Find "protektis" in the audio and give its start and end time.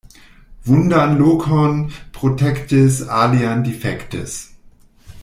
2.19-2.95